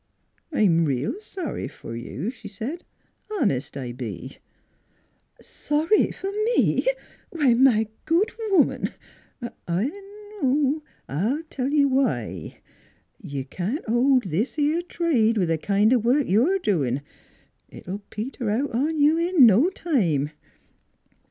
[0.51, 2.83] "I'm reel sorry f'r you," she said."
[3.39, 4.39] Honest, I be.""
[5.39, 6.87] Sorry for me?
[7.29, 8.93] Why, my good woman, j
[9.43, 9.89] ""Uh huh!
[10.47, 12.57] 'n' I'll tell you why.
[13.21, 17.03] You can't hold this 'ere trade with th' kind o' work you're doin'.
[17.69, 20.31] It'll peter out on you in no time."